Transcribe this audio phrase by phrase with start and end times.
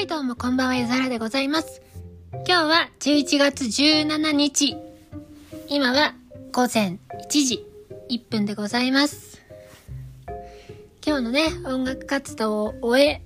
[0.00, 1.82] はい、どうもこんばんは、ゆざらでございます。
[2.32, 4.74] 今日は11月17日。
[5.68, 6.14] 今は
[6.52, 6.96] 午前
[7.28, 7.66] 1時
[8.08, 9.42] 1分でございます。
[11.06, 13.20] 今日のね、音楽活動を終え、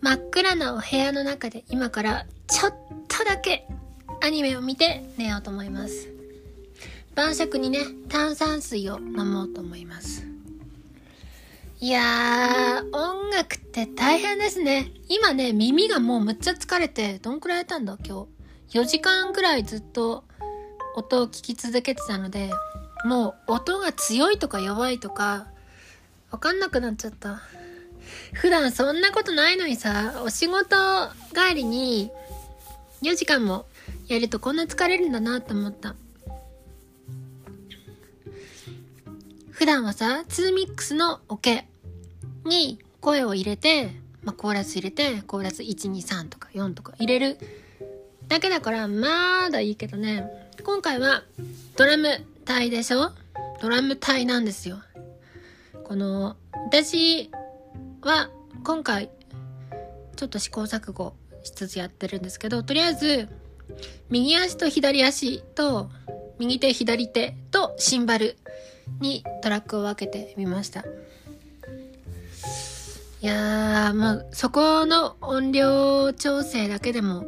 [0.00, 2.74] 真っ暗なお部屋の中で今からちょっ
[3.06, 3.68] とだけ
[4.20, 6.08] アニメを見て寝ようと思います。
[7.14, 7.78] 晩酌にね、
[8.08, 10.26] 炭酸水を飲もうと思います。
[11.78, 14.90] いやー、音楽って大変ですね。
[15.08, 17.98] 今ね、耳がもうむっちゃ疲れて、どんくらいやったんだ？
[18.02, 18.26] 今
[18.70, 18.78] 日。
[18.78, 20.24] 4時間くらいずっと
[20.96, 22.50] 音を聞き続けてたので、
[23.04, 25.46] もう音が強いとか弱いとか、
[26.30, 27.42] わかんなくなっちゃった。
[28.32, 30.76] 普段そんなことないのにさ、お仕事
[31.34, 32.10] 帰りに
[33.02, 33.66] 4時間も
[34.08, 35.94] やるとこんな疲れるんだなと思った。
[39.50, 41.66] 普段はさ、2ミックスのオケ
[42.44, 43.92] に声を入れて、
[44.24, 47.38] まあ、コーラス入れて、コーラス1、2、3とか4とか入れる
[48.26, 50.28] だけだから、まだいいけどね。
[50.64, 51.22] 今回は
[51.76, 52.08] ドラム
[52.44, 53.12] 隊でしょ？
[53.62, 54.78] ドラム隊なんですよ。
[55.84, 57.30] この、私
[58.02, 58.28] は
[58.64, 59.08] 今回、
[60.16, 63.28] ちょっと試行錯誤しつつやってるんですけど、とりあえず、
[64.10, 65.90] 右足と左足と、
[66.40, 68.36] 右手左手とシンバル
[68.98, 70.84] にトラックを分けてみました。
[73.26, 77.26] いやー、もうそこの音量調整だけでも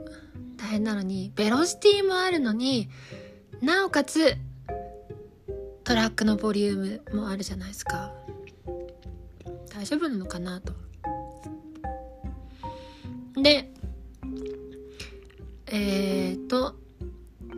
[0.56, 2.88] 大変なのに、ベロシティもあるのに、
[3.60, 4.36] なおかつ
[5.82, 8.12] トラックのボリュームもあるじゃないですか。
[9.74, 10.72] 大丈夫なのかなと。
[13.42, 13.72] で、
[15.66, 16.76] えーと、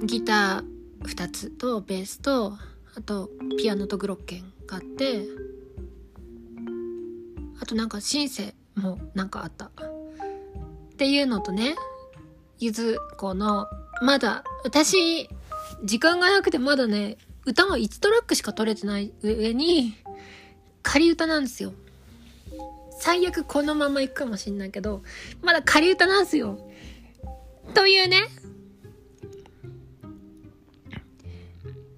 [0.03, 2.55] ギター2つとベースと、
[2.97, 5.27] あとピアノとグロッケンがあって、
[7.61, 9.67] あとなんかシンセもなんかあった。
[9.67, 9.71] っ
[10.97, 11.77] ていうのとね、
[12.59, 13.67] ゆず子の、
[14.03, 15.29] まだ、私、
[15.85, 17.17] 時間がなくてまだね、
[17.47, 19.95] 歌が1トラックしか取れてない上に、
[20.83, 21.73] 仮歌なんですよ。
[22.99, 25.03] 最悪このまま行くかもしんないけど、
[25.43, 26.59] まだ仮歌なんですよ。
[27.73, 28.29] というね、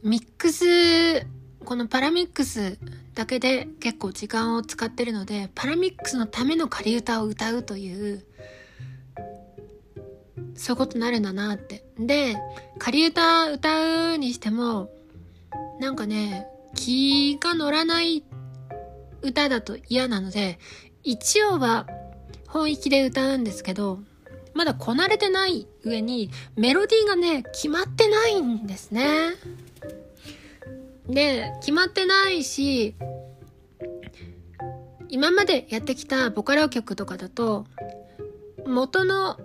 [0.02, 1.26] ミックス、
[1.64, 2.78] このパラミックス
[3.14, 8.24] だけで結構時間を使ってるので、パラミックスのための仮歌を歌うという、
[10.54, 11.84] そういうことになるんだなって。
[11.98, 12.36] で、
[12.78, 14.90] 仮歌歌うにしても、
[15.80, 18.24] なんかね、気が乗らない
[19.22, 20.58] 歌だと嫌なので、
[21.02, 21.86] 一応は
[22.46, 24.00] 本域で歌うんですけど、
[24.54, 29.30] まだこなれてない上にメロディーがね、決まってないんですね。
[31.12, 32.94] で、決まってないし、
[35.08, 37.66] 今までやってきたボカロ曲とかだと、
[38.66, 39.38] 元の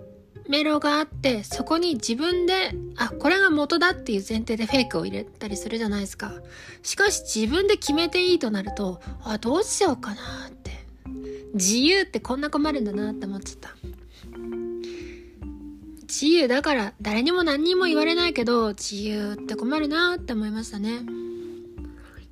[0.48, 6.32] メロがあって、そこに自分で、あ、これが元だっていう前提でフェイクを入れたりするじゃないですか。
[6.82, 10.70] しかし自分で決めていいとなると、あ、どうしようかなって。
[11.52, 13.76] 自由ってこんな困るんだなって思っちゃった。
[16.02, 21.02] 自由だから誰にも何にも言われないけど、自由って困るなって思いましたね。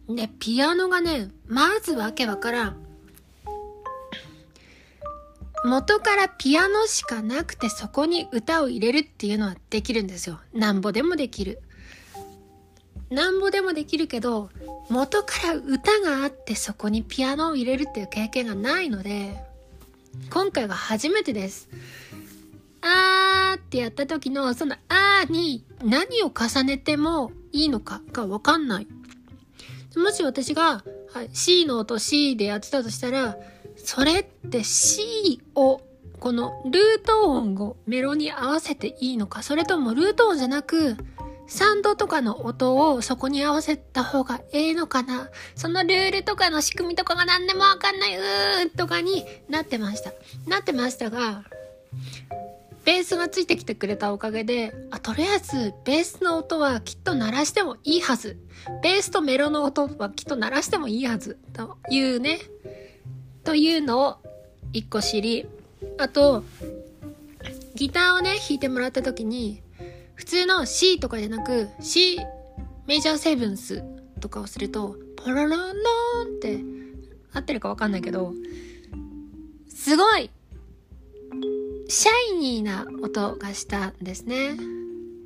[0.09, 2.87] で、ピアノがね、まずわけわからん。
[5.65, 10.39] 元からピアノしかなくてそこに歌を入れるっていうのはできるんですよ。
[10.53, 11.61] なんぼでもできる。
[13.11, 14.50] なんぼでもできるけど、
[14.91, 19.43] 元から歌があってそこにピアノを入れるっていう経験がないので、
[20.31, 21.69] 今回は初めてです。
[22.81, 28.87] あーってやった時のそのあーに何を重ねてもいいのかがわかんない。
[29.96, 33.36] もし私が、はい、C の音 C でやってたとしたら、
[33.76, 35.80] それって C を、
[36.20, 40.96] このルート音をメロに合わせていいのか、それともルート音じゃなく、
[41.48, 50.12] サンドとかの音をそこに合わせた方がええのかなそのルールとかの仕組みとかが何でもわかんないうーとかになってました。
[50.49, 51.44] なってましたが、
[52.87, 58.38] ベースがついてきてくれたおかげで、あ、とりあえず、ベースの音はきっと鳴らしてもいいはず。
[58.81, 61.37] ベースとメロの音はきっと鳴らしてもいいはず。
[61.53, 62.38] というね。
[63.43, 64.17] というのを
[64.73, 65.49] 一個知り、
[65.99, 66.44] あと、
[67.75, 69.62] ギターをね、弾いてもらった時に、
[70.15, 72.21] 普通の C とかじゃなく、C
[72.87, 73.83] メジャーセブンス
[74.21, 76.61] とかをすると、ポロロンローンって、
[77.33, 78.33] 合ってるかわかんないけど、
[79.69, 80.31] すごい
[81.88, 84.56] シャイニーな音がしたんですね。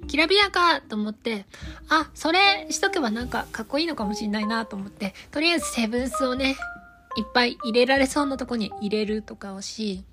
[0.06, 1.46] きらびやかと思って、
[1.88, 6.56] あ、それしとけばなんかかっこいいのかもしれないなと思って、とりあえずセブンスをね、
[7.16, 10.04] いっぱい入れられそうなとこに入れるとかをし、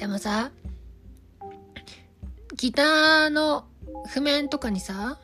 [0.00, 0.50] でもさ
[2.56, 3.66] ギターの
[4.08, 5.18] 譜面とかにさ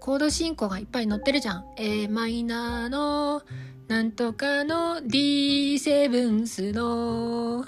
[0.00, 3.42] コード進行がいっぱい載ってるじゃん a マイナーの
[3.86, 7.64] なんとかの D7 スの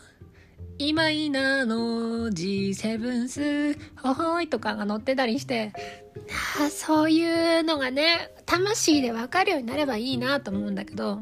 [0.79, 5.73] イマイナーの G7 スほほいとかが載ってたりして。
[6.61, 11.21] あそういうのがね魂でわかるようになればいいなと思うんだけど。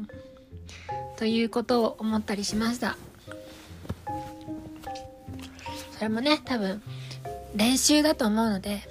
[1.17, 2.97] ということを思ったりしました。
[5.91, 6.81] それもね多分
[7.55, 8.81] 練習だと思うので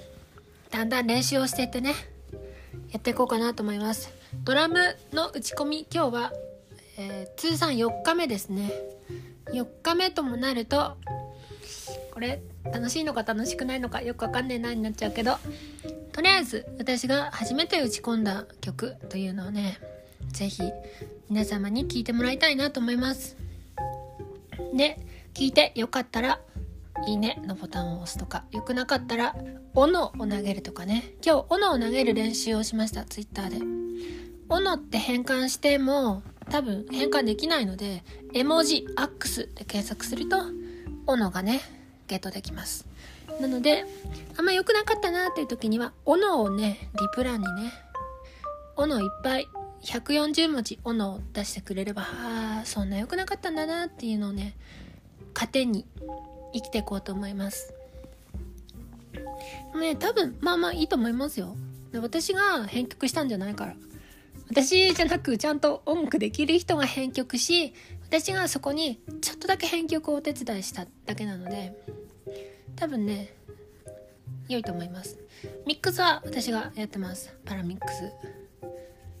[0.69, 1.93] だんだん練習をしていってね
[2.91, 4.13] やっていこうかなと思います。
[4.43, 4.77] ドラム
[5.11, 6.31] の打ち込み今日は、
[6.97, 8.71] えー、通算4日目ですね。
[9.47, 10.97] 4日目ともなると
[12.13, 15.37] これ楽しいのか楽しくないのかよくわかんねえなになっちゃうけど
[16.11, 19.79] とりあえず私が初めて打ち込んだ曲というのをね
[20.31, 20.63] 是非
[21.29, 23.37] 皆様に聴いてもらいたいなと思います
[24.73, 24.99] で
[25.33, 26.39] 聞いてよかったら
[27.07, 29.35] いいねのボタンを押すとか、良くなかったら、
[29.73, 31.15] 斧を投げるとかね。
[31.25, 33.57] 今日、斧を投げる練習をしました、ツイッターで。
[34.49, 36.21] 斧って変換しても、
[36.51, 38.03] 多分変換できないので、
[38.33, 40.37] 絵文字アックスで検索すると、
[41.07, 41.61] 斧がね、
[42.07, 42.85] ゲットできます。
[43.39, 43.85] なので、
[44.37, 47.71] あんま良くなかったなっていう時には、斧をね、リプランにね、
[48.75, 49.47] 斧いっぱい、
[49.83, 54.55] 140文字斧を出してくれれば、ああ、そんな良くなかったんだなっていうのをね、
[55.33, 55.85] 糧に
[56.53, 57.73] 生きていこうと思います。
[59.79, 61.55] ね多分まあまあいいと思いますよ。
[62.01, 63.75] 私が編曲したんじゃないから。
[64.49, 67.73] 私じゃなくちゃんと音楽できる人が編曲し
[68.03, 71.73] 私がそこにちょっとだけ編曲をお手伝いしただけなので
[72.75, 73.33] 多分ね
[74.49, 75.17] 良いと思います。
[75.65, 77.33] ミックスは私がやってます。
[77.45, 78.11] パラミックス。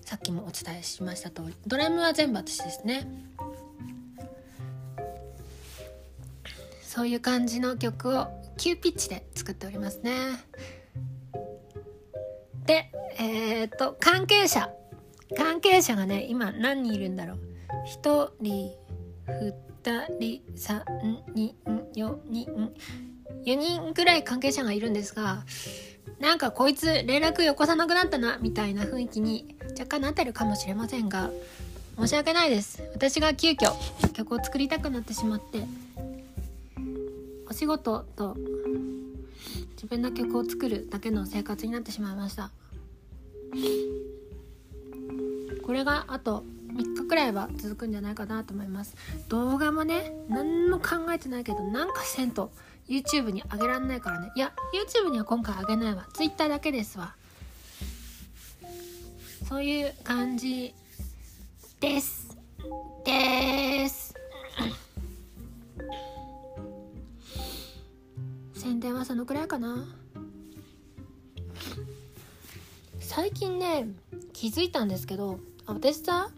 [0.01, 1.55] さっきもお伝えしました通り。
[1.65, 3.07] ドラムは全部私ですね。
[6.83, 10.11] そういう感じの曲を急ピッチで作っておりますね。
[12.65, 14.69] でえー、っと関係者。
[15.37, 17.39] 関係者がね今何人いるんだろう。
[18.03, 18.71] 1人
[19.27, 19.53] 2
[20.19, 20.83] 人3
[21.33, 21.55] 人
[21.95, 22.71] 4人。
[23.45, 25.43] 4人ぐらい関係者がいるんですが
[26.19, 31.31] なんかこいつ連絡よこさなくなったなみたいな雰囲気に若干なってるかもしれませんが
[31.97, 32.83] 申し訳ないです。
[32.93, 33.73] 私が急遽
[34.13, 35.63] 曲を作りたくなってしまって
[37.49, 38.37] お仕事と
[39.73, 42.51] 自分の曲を作るだけの生活になってしまいました。
[45.65, 46.43] これがあと
[46.73, 48.95] 3日くらいは続くんじゃないかなと思います。
[49.29, 52.51] 動画もね何も考えてないけどなんかせんと
[52.87, 54.31] YouTube に上げらんないからね。
[54.35, 56.07] いや YouTube には今回上げないわ。
[56.13, 57.15] Twitter だけですわ。
[59.47, 60.73] そういう感じ
[61.79, 62.37] です。
[63.05, 64.13] です。
[68.53, 69.85] 宣伝はそのくらいかな。
[72.99, 73.87] 最近ね
[74.31, 76.29] 気づいたんですけど私さ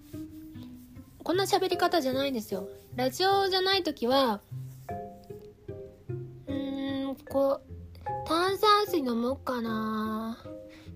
[1.23, 2.67] こんな喋り方じゃないんですよ。
[2.95, 4.41] ラジオじゃない時は
[6.47, 7.73] うーんこう
[8.27, 10.37] 炭酸水飲もうかな。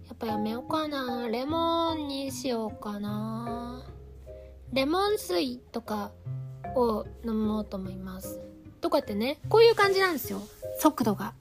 [0.08, 1.28] やっぱやめようかな。
[1.28, 3.86] レモンにしようかな。
[4.74, 6.12] レモン水とか
[6.76, 8.42] を飲もうと思います。
[8.82, 10.42] とかってねこういう感じなんですよ。
[10.80, 11.34] 速度が。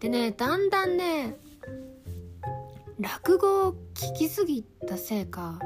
[0.00, 1.36] でねだんだんね
[3.00, 5.58] 落語を聞きすぎたせいか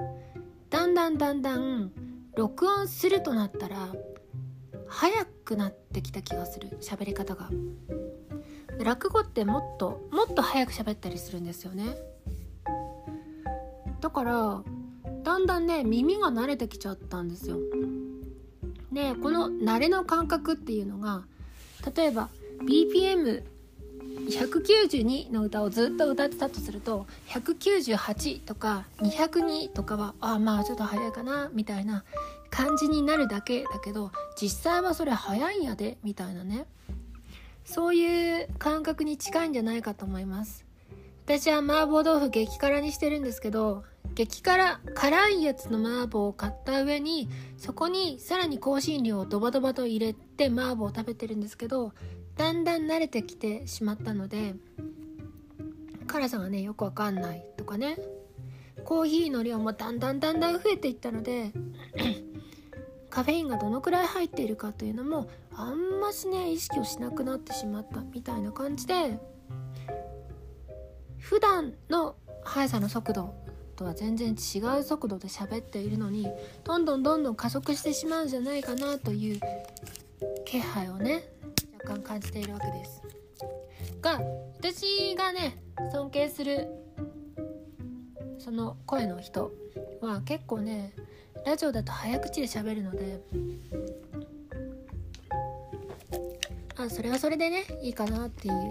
[0.71, 1.91] だんだんだんだん
[2.37, 3.95] 録音するとなったら
[4.87, 7.51] 早くなってきた気がする喋り方が。
[8.79, 11.97] 落語ってもっともっと早く喋ったりするんですよね。
[14.01, 14.63] だから
[15.23, 17.59] だんだんね耳が慣れてきちゃったんですよ。
[18.93, 21.25] でこの慣れの感覚っていうのが
[21.95, 22.29] 例えば
[24.27, 32.05] 192の歌をずっと歌ってたとすると198とか202とかはあまあちょっと早いかなみたいな
[32.51, 36.67] 感じになるだけだけど実際はそれ早いんやでみたいなね。
[37.65, 40.65] そういう感覚に近いんじゃないかと思います。
[41.25, 43.83] 私は麻婆豆腐激辛にしてるんですけど
[44.15, 47.29] 激辛辛いやつの麻婆を買った上に
[47.59, 51.93] そこにさらに香辛料をドバドバと入れて麻婆を食べてるんですけど
[52.37, 54.55] だんだん慣れてきてしまったので
[56.07, 57.97] 辛さがねよくわかんないとかね。
[58.87, 61.51] コーヒーの量もだんだんだんだん増えていったので
[63.11, 69.19] カフェインがどのくらい入っているかというのもあんましね意識をしなくなってしまったみたいな感じで
[71.19, 72.15] 普段の
[72.45, 73.35] 速さの速度
[73.75, 76.29] とは全然違う速度で喋っているのに
[76.63, 79.41] どんどんどんどん加速してしまうんじゃないかなという
[80.45, 81.25] 気配をね
[81.95, 83.03] 感じているわけです。
[84.01, 84.21] が
[84.59, 85.63] 私がね
[85.93, 86.69] 尊敬する
[88.39, 89.53] その声の人
[90.01, 90.93] は結構ね
[91.45, 93.21] ラジオだと早口で喋るので
[96.77, 98.69] あそれはそれでねいいかなっていう。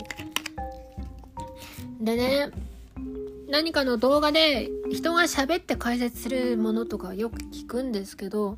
[2.02, 2.52] でね
[3.50, 8.58] 何かの動画で人が喋って解説するものとかよく聞くんですけど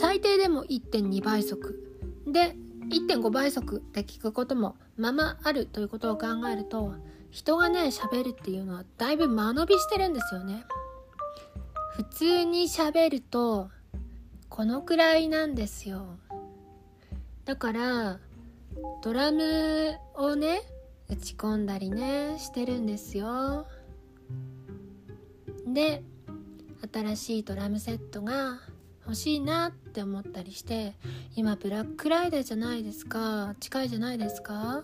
[0.00, 1.82] 最低でも1.2倍速。
[2.26, 2.56] で
[2.90, 6.94] 1.5倍速で聞くこともままあるということを考えると
[7.30, 10.64] 人がね喋るっていうのはだいぶ間延びしてるんですよね。
[11.96, 13.70] 普通に喋ると
[14.48, 16.18] このくらいなんですよ。
[17.44, 18.18] だから
[19.02, 20.62] ドラムをね
[21.08, 23.66] 打ち込んだりねしてるんですよ。
[25.66, 26.02] で
[26.92, 28.60] 新しいドラムセットが
[29.08, 30.92] 欲しいなって思ったりして
[31.34, 34.82] 今ブラックライダーじゃないですか近いじゃないですか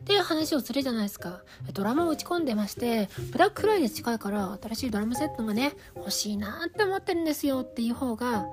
[0.00, 1.40] っていう話をするじゃないですか。
[1.72, 8.46] ドラムを打ち込んでましてブラックライデー近いから新しいドラムセットがね欲しいなって思ってるんですよっていう方が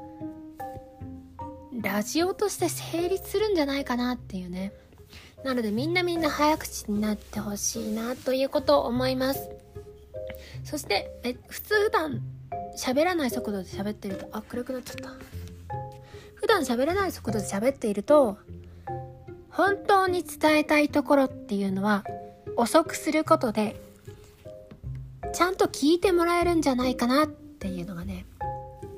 [1.79, 4.73] ラジオとして成立するんじゃないかなっていうね。
[5.43, 9.47] なのでみんなみんな早口になってほしいなということを思います。
[10.63, 12.32] そしてえ普通普段
[12.77, 15.11] 喋らない速度で喋ってるとあ暗くなっちゃった。
[16.35, 18.37] 普段喋らない速度で喋っていると
[19.49, 22.03] 本当に伝えたいところっていうのは
[22.57, 23.79] 遅くすることで
[25.33, 28.25] ちゃんと聞いてもらえるんじゃないかなっていうのがね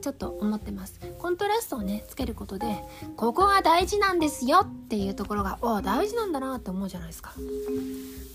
[0.01, 0.99] ちょっと思ってます。
[1.19, 2.67] コントラストをねつけることで
[3.15, 7.33] ここが大事なんですよっていうところがお大事なんだなって思うじゃないですか。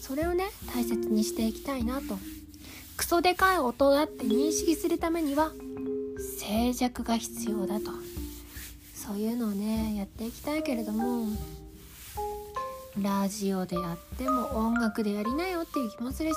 [0.01, 2.19] それをね大切にしていきたいなと
[3.01, 5.53] クソでかい音だって認識するためには
[6.39, 7.93] 静寂が必要だと。
[8.95, 11.29] そういうのをねやっていきたいけれども
[13.01, 16.37] ラジオでやっても音楽でやりなよっていう気もするし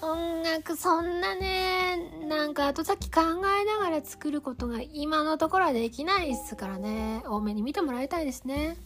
[0.00, 7.22] 音楽そんなねなんか後先考えながら作ることが今のところはできないですからね。
[7.26, 8.78] 多めに見てもらいたいですね。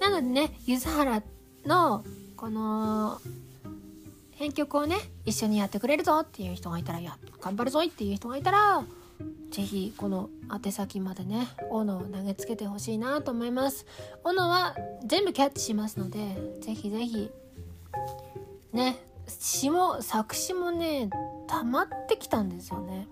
[0.00, 1.24] なのでね柚原
[1.66, 2.04] の
[2.36, 3.20] この
[4.42, 8.82] 編曲をね一緒にやってくれるぞっていう人がいたらや頑張るぞっていう人がいたら
[9.52, 13.86] 是非この宛先までね斧を投げつけてほしいなと思います。
[14.24, 14.74] 斧は
[15.06, 16.18] 全部キャッチしますので
[16.60, 17.30] 是非是非
[18.72, 21.08] ね詩も作詞もね
[21.46, 23.06] 溜まってきたんですよね。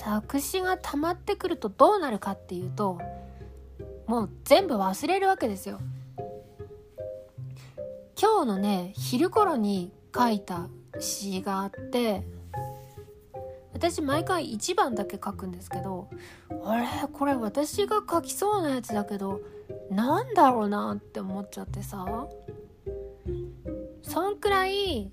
[0.00, 2.98] 作詞が溜まってくるとどうなるかっていうと
[4.08, 5.78] もう全部忘れるわけですよ。
[8.24, 12.26] 今日のね昼頃に書いた詩があって
[13.74, 16.08] 私毎回1番だけ書くんですけど
[16.64, 16.86] あれ？
[17.12, 19.42] これ私が書きそうなやつだけど
[19.90, 22.26] なんだろうなって思っちゃってさ
[24.00, 25.12] そんくらい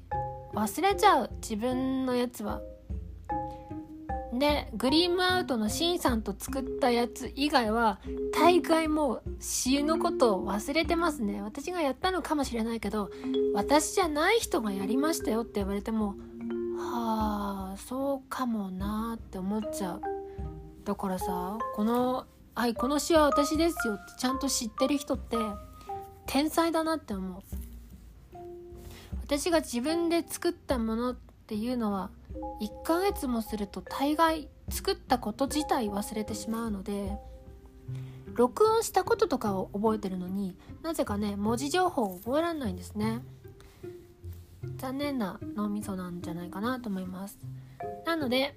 [0.53, 2.62] 忘れちゃう自分のやつは。
[4.42, 8.00] でグリームアウトのシンさんと作ったやつ以外は
[8.34, 11.44] 大概もう詩のことを忘れてますね。
[11.44, 13.12] 私がやったのかもしれないけど
[13.54, 16.16] 私じゃない人がやりましたよって言われても
[16.76, 20.02] はあそうかもなって思っちゃう。
[20.86, 25.38] だからさこの「はいこの詩は私ですよ」ってちゃんと知ってる人って
[26.26, 27.42] 天才だなって思う。
[29.22, 32.10] 私が自分で作ったものっていうのは
[32.62, 37.18] 1ヶ月もすると大概作ったこと自体忘れてしまうので
[38.34, 43.22] 録音したこととかを覚えてるのになぜかね文字情報を覚えられないんですね。
[44.78, 47.38] 残念な脳みそなんじゃないかなと思います。
[48.06, 48.56] なので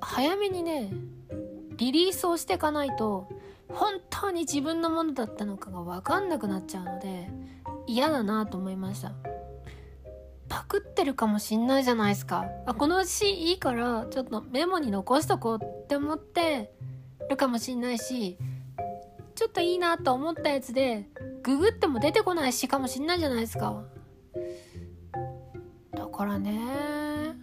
[0.00, 0.92] 早めにね
[1.76, 3.28] リリースをしていかないと
[3.68, 7.28] 本当に自分のものだったのかが分かんなくなっちゃうので
[7.86, 9.12] 嫌だなと思いました。
[10.48, 12.46] パクってるかもしんないじゃないですか。
[12.66, 16.72] あこの詩いいからちょっとメモに残しとこうって思って
[17.30, 18.38] るかもしんないし
[19.34, 21.08] ちょっといいなと思ったやつで
[21.42, 23.82] ググっても出てこない詩かもしんないじゃないですか。
[25.92, 27.34] だからね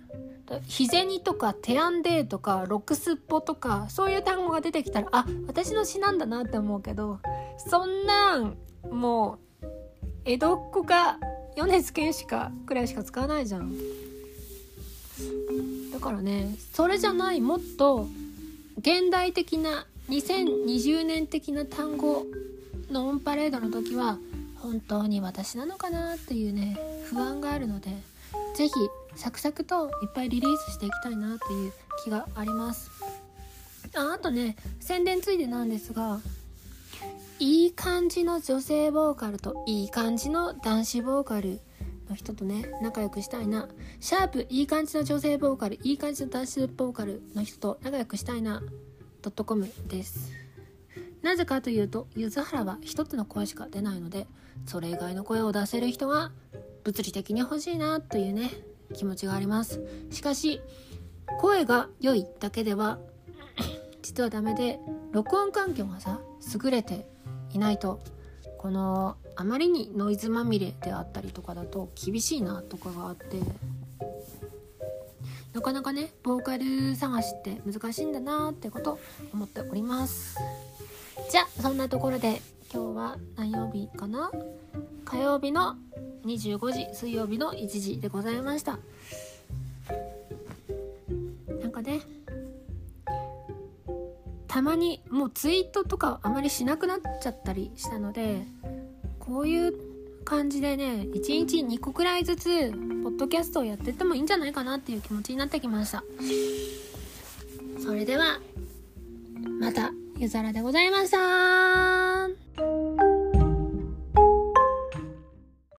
[0.65, 7.19] 日銭とかテアンデーとかロックスッポとかそういう単語が出てきたらあ私の詩なんだなって思うけど
[7.57, 8.57] そんなん
[8.89, 9.67] もう
[10.25, 11.17] 江戸っ子が
[11.55, 13.73] 米津玄師かくらいしか使わないじゃん。
[15.91, 18.07] だからねそれじゃないもっと
[18.77, 22.25] 現代的な2020年的な単語
[22.89, 24.17] のオンパレードの時は
[24.55, 27.89] 本当に私なのかなっていうね不安があるので
[28.55, 28.73] 是非
[29.15, 32.89] サクサクといっぱいリリースしていきたいなっていう気があります。
[33.95, 36.19] ああとね宣伝ついでなんですが
[37.41, 41.59] いい感じの女性ボーカルといい感じの男子ボーカル
[42.07, 43.67] の人とね仲良くしたいな。
[43.99, 48.61] シャープいい感じの女性ボーカルいい感じの男子ボーカルの人と仲良くしたいな。
[49.23, 50.31] ドットコムです。
[51.23, 54.27] なぜかというと柚原は一つの声しか出ないので
[54.67, 56.31] それ以外の声を出せる人が
[56.83, 58.51] 物理的に欲しいなというね
[58.93, 59.81] 気持ちがあります。
[60.11, 60.61] しかし
[61.39, 62.99] 声が良いだけでは
[64.03, 64.79] 実はダメで
[65.11, 66.21] 録音環境がさ
[66.63, 67.09] 優れて
[67.53, 67.99] いないと。
[68.57, 73.39] このあまりにノイズまみれであったりとかだと厳しいなとかがあって
[75.51, 78.99] なかなかねボーカル探しって難しいんだなってこと
[79.33, 80.37] 思っております。
[81.31, 82.39] じゃあそんなところで
[82.71, 84.31] 今日は何曜日かな？
[85.05, 85.75] 火曜日の
[86.25, 88.77] 25時水曜日の1時でございました。
[91.59, 92.01] なんかね
[94.51, 98.41] たまにもうツイートとかあまりしなくなっちゃったりしたので
[99.17, 99.73] こういう
[100.25, 106.03] 感じでね1日2個くらいずつポッドキャストをやってってもいいんじゃないかなっていう気持ちになってきました。
[107.81, 108.41] それでは
[109.61, 112.40] またゆざらでございました。